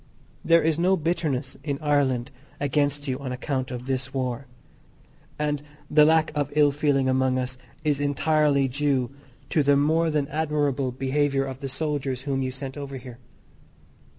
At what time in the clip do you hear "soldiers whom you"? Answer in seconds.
11.69-12.49